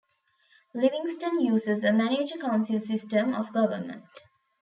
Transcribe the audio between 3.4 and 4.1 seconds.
government.